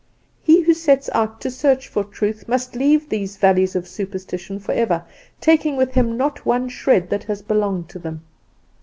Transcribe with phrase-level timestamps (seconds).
[0.41, 5.03] He who sets out to search for Truth must leave these valleys of superstition forever,
[5.39, 8.23] taking with him not one shred that has belonged to them.